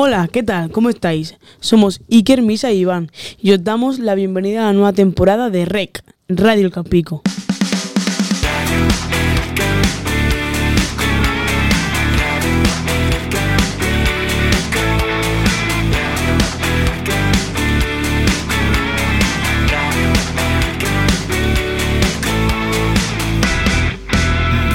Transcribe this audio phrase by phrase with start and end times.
[0.00, 0.70] Hola, ¿qué tal?
[0.70, 1.34] ¿Cómo estáis?
[1.58, 3.10] Somos Iker, Misa y Iván
[3.42, 7.22] y os damos la bienvenida a la nueva temporada de REC, Radio El Campico.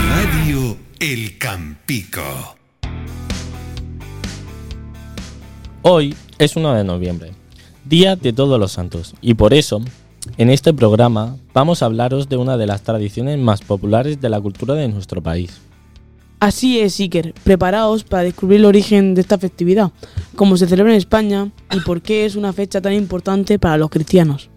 [0.09, 2.62] Radio El Campico.
[5.85, 7.33] Hoy es 1 de noviembre,
[7.83, 9.81] Día de Todos los Santos, y por eso,
[10.37, 14.39] en este programa vamos a hablaros de una de las tradiciones más populares de la
[14.39, 15.59] cultura de nuestro país.
[16.39, 19.91] Así es, Iker, preparaos para descubrir el origen de esta festividad,
[20.37, 23.89] cómo se celebra en España y por qué es una fecha tan importante para los
[23.89, 24.49] cristianos.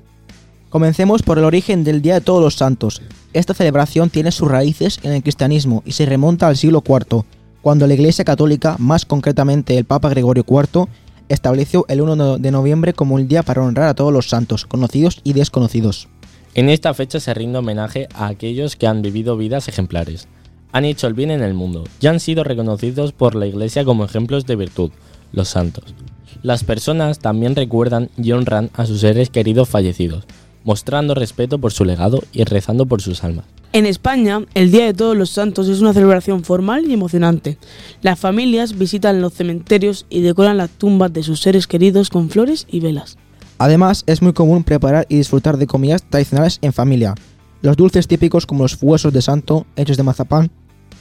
[0.68, 3.02] Comencemos por el origen del Día de Todos los Santos.
[3.32, 7.24] Esta celebración tiene sus raíces en el cristianismo y se remonta al siglo IV,
[7.62, 10.86] cuando la Iglesia Católica, más concretamente el Papa Gregorio IV,
[11.28, 15.20] estableció el 1 de noviembre como el día para honrar a todos los santos, conocidos
[15.24, 16.08] y desconocidos.
[16.54, 20.28] En esta fecha se rinde homenaje a aquellos que han vivido vidas ejemplares,
[20.72, 24.04] han hecho el bien en el mundo y han sido reconocidos por la Iglesia como
[24.04, 24.90] ejemplos de virtud,
[25.32, 25.94] los santos.
[26.42, 30.24] Las personas también recuerdan y honran a sus seres queridos fallecidos,
[30.66, 33.46] mostrando respeto por su legado y rezando por sus almas.
[33.72, 37.56] En España, el Día de Todos los Santos es una celebración formal y emocionante.
[38.02, 42.66] Las familias visitan los cementerios y decoran las tumbas de sus seres queridos con flores
[42.68, 43.16] y velas.
[43.58, 47.14] Además, es muy común preparar y disfrutar de comidas tradicionales en familia.
[47.62, 50.50] Los dulces típicos como los huesos de santo hechos de mazapán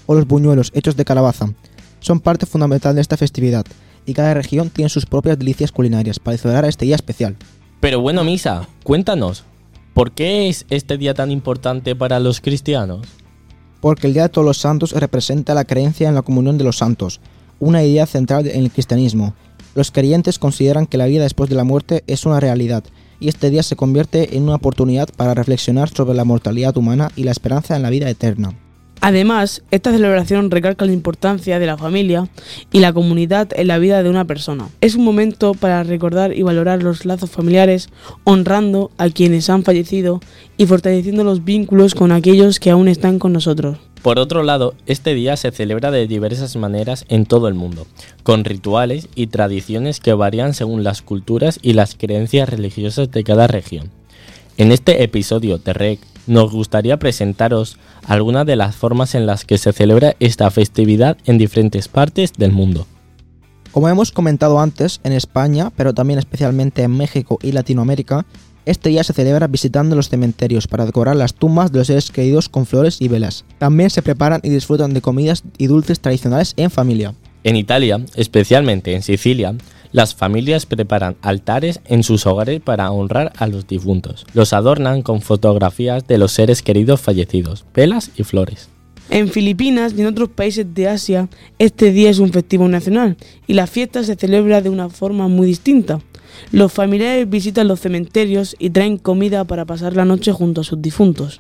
[0.05, 1.49] o los buñuelos hechos de calabaza
[1.99, 3.66] son parte fundamental de esta festividad
[4.05, 7.36] y cada región tiene sus propias delicias culinarias para celebrar este día especial.
[7.80, 9.43] Pero bueno, Misa, cuéntanos,
[9.96, 13.08] ¿por qué es este día tan importante para los cristianos?
[13.80, 16.78] Porque el Día de Todos los Santos representa la creencia en la comunión de los
[16.78, 17.22] santos,
[17.60, 19.34] una idea central en el cristianismo.
[19.73, 22.84] Los creyentes consideran que la vida después de la muerte es una realidad,
[23.22, 27.23] y este día se convierte en una oportunidad para reflexionar sobre la mortalidad humana y
[27.23, 28.54] la esperanza en la vida eterna.
[29.05, 32.27] Además, esta celebración recalca la importancia de la familia
[32.71, 34.70] y la comunidad en la vida de una persona.
[34.82, 37.89] Es un momento para recordar y valorar los lazos familiares,
[38.23, 40.21] honrando a quienes han fallecido
[40.58, 43.77] y fortaleciendo los vínculos con aquellos que aún están con nosotros.
[44.02, 47.86] Por otro lado, este día se celebra de diversas maneras en todo el mundo,
[48.23, 53.45] con rituales y tradiciones que varían según las culturas y las creencias religiosas de cada
[53.45, 53.92] región.
[54.58, 59.58] En este episodio de REC nos gustaría presentaros algunas de las formas en las que
[59.58, 62.87] se celebra esta festividad en diferentes partes del mundo.
[63.71, 68.25] Como hemos comentado antes, en España, pero también especialmente en México y Latinoamérica,
[68.65, 72.49] este día se celebra visitando los cementerios para decorar las tumbas de los seres queridos
[72.49, 73.45] con flores y velas.
[73.59, 77.13] También se preparan y disfrutan de comidas y dulces tradicionales en familia.
[77.43, 79.53] En Italia, especialmente en Sicilia,
[79.95, 84.26] las familias preparan altares en sus hogares para honrar a los difuntos.
[84.33, 88.67] Los adornan con fotografías de los seres queridos fallecidos, velas y flores.
[89.10, 91.30] En Filipinas y en otros países de Asia,
[91.60, 93.16] este día es un festivo nacional
[93.48, 96.02] y la fiesta se celebra de una forma muy distinta.
[96.52, 100.82] Los familiares visitan los cementerios y traen comida para pasar la noche junto a sus
[100.82, 101.39] difuntos.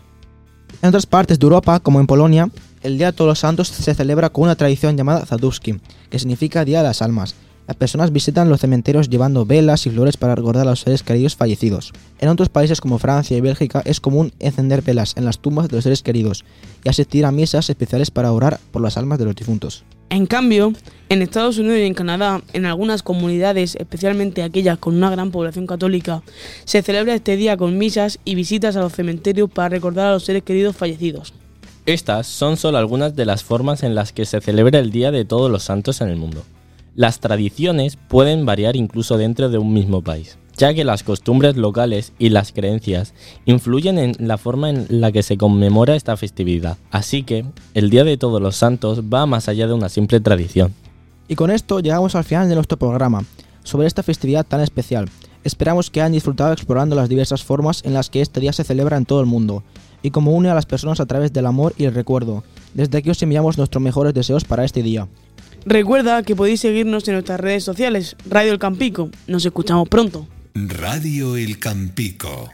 [0.81, 2.49] En otras partes de Europa, como en Polonia,
[2.83, 6.63] el Día de Todos los Santos se celebra con una tradición llamada Zaduski, que significa
[6.63, 7.35] Día de las Almas.
[7.67, 11.35] Las personas visitan los cementerios llevando velas y flores para recordar a los seres queridos
[11.35, 11.93] fallecidos.
[12.19, 15.75] En otros países como Francia y Bélgica es común encender velas en las tumbas de
[15.75, 16.45] los seres queridos
[16.83, 19.83] y asistir a misas especiales para orar por las almas de los difuntos.
[20.11, 20.73] En cambio,
[21.09, 25.65] en Estados Unidos y en Canadá, en algunas comunidades, especialmente aquellas con una gran población
[25.65, 26.21] católica,
[26.65, 30.23] se celebra este día con misas y visitas a los cementerios para recordar a los
[30.23, 31.33] seres queridos fallecidos.
[31.87, 35.25] Estas son solo algunas de las formas en las que se celebra el Día de
[35.25, 36.43] Todos los Santos en el mundo.
[36.95, 42.13] Las tradiciones pueden variar incluso dentro de un mismo país, ya que las costumbres locales
[42.19, 43.13] y las creencias
[43.43, 46.77] influyen en la forma en la que se conmemora esta festividad.
[46.91, 50.73] Así que, el Día de Todos los Santos va más allá de una simple tradición.
[51.27, 53.25] Y con esto llegamos al final de nuestro programa
[53.65, 55.09] sobre esta festividad tan especial.
[55.43, 58.95] Esperamos que hayan disfrutado explorando las diversas formas en las que este día se celebra
[58.95, 59.63] en todo el mundo
[60.01, 62.45] y cómo une a las personas a través del amor y el recuerdo.
[62.73, 65.09] Desde aquí os enviamos nuestros mejores deseos para este día.
[65.65, 69.09] Recuerda que podéis seguirnos en nuestras redes sociales, Radio El Campico.
[69.27, 70.27] Nos escuchamos pronto.
[70.53, 72.49] Radio El Campico.